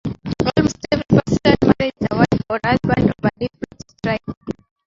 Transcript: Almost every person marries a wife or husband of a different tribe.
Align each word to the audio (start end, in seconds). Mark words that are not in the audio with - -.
Almost 0.57 0.79
every 0.91 1.03
person 1.09 1.39
marries 1.77 1.93
a 2.09 2.15
wife 2.15 2.41
or 2.49 2.59
husband 2.65 3.11
of 3.15 3.23
a 3.23 3.29
different 3.37 3.83
tribe. 4.01 4.35